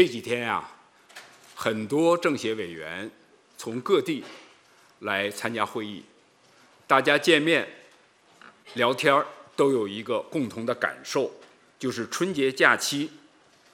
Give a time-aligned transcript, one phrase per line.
[0.00, 0.66] 这几天啊，
[1.54, 3.10] 很多政协委员
[3.58, 4.24] 从各地
[5.00, 6.02] 来参加会议，
[6.86, 7.68] 大家见面
[8.72, 9.22] 聊天
[9.54, 11.30] 都有一个共同的感受，
[11.78, 13.10] 就是春节假期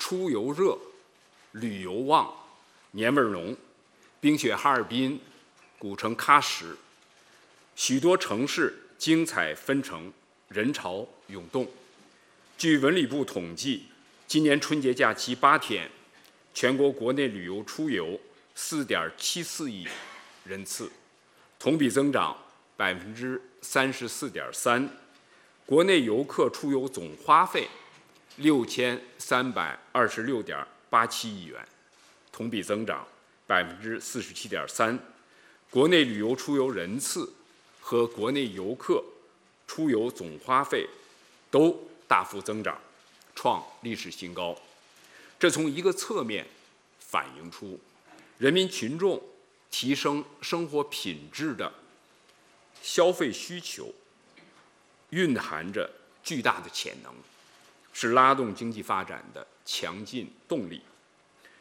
[0.01, 0.77] 出游热、
[1.53, 2.35] 旅游旺、
[2.91, 3.57] 年味儿浓。
[4.19, 5.21] 冰雪哈尔滨、
[5.79, 6.77] 古城喀什，
[7.77, 10.13] 许多城市精彩纷呈，
[10.49, 11.69] 人潮涌动。
[12.59, 13.85] 据文旅部统计，
[14.27, 15.89] 今年春节假期八天，
[16.57, 18.19] 全国国内旅游出游
[18.55, 19.87] 四点七四亿
[20.43, 20.91] 人次，
[21.59, 22.35] 同比增长
[22.79, 24.89] 百分之三十四点三。
[25.67, 27.69] 国内游客出游总花费
[28.37, 31.63] 六千三百二十六点八七亿元，
[32.33, 33.07] 同比增长。
[33.47, 34.99] 百分之四十七点三，
[35.69, 37.31] 国内旅游出游人次
[37.83, 39.05] 和国内游客
[39.67, 40.89] 出游总花费
[41.51, 41.79] 都
[42.09, 42.81] 大幅增长，
[43.35, 44.59] 创历史新高。
[45.39, 46.47] 这从一个侧面
[46.99, 47.79] 反映出
[48.39, 49.23] 人民群众
[49.71, 51.73] 提升生活品质的
[52.83, 53.93] 消费需求，
[55.11, 55.91] 蕴含着
[56.23, 57.13] 巨大的潜能，
[57.93, 60.81] 是拉动经济发展的强劲动力。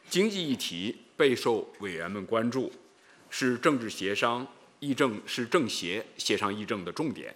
[0.08, 2.72] 经济议题备受委员们关注，
[3.28, 4.46] 是政治协商
[4.78, 7.34] 议政是政协协商议政的重点。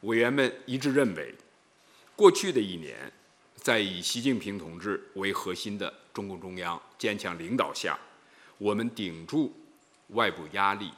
[0.00, 1.32] 委员们一致认为，
[2.16, 3.12] 过去的一年，
[3.56, 7.98] 在以习近平同志为核心的中共中央坚强领导下，
[8.58, 9.52] 我们顶住
[10.08, 10.90] 外部压力，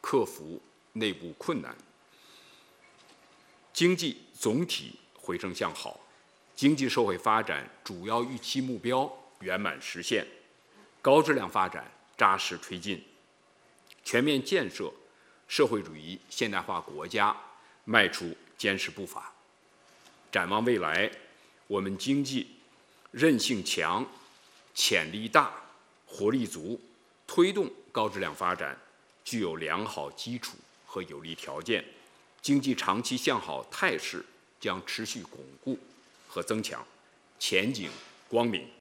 [0.00, 0.60] 克服
[0.94, 1.76] 内部困难，
[3.72, 6.00] 经济总体回升向好，
[6.54, 10.26] 经济社会发展主要预期目标圆满实现。
[11.02, 11.84] 高质量发展
[12.16, 13.04] 扎实推进，
[14.02, 14.90] 全面建设
[15.46, 17.36] 社会主义现代化国家
[17.84, 19.32] 迈出坚实步伐。
[20.32, 21.08] 展望未来，
[21.66, 22.46] 我们经济
[23.10, 24.06] 韧性强、
[24.74, 25.52] 潜力大、
[26.06, 26.80] 活力足，
[27.26, 28.78] 推动高质量发展
[29.24, 31.84] 具有良好基础和有利条件，
[32.40, 34.24] 经济长期向好态势
[34.60, 35.78] 将持续巩固
[36.28, 36.86] 和增强，
[37.38, 37.90] 前景
[38.28, 38.75] 光明。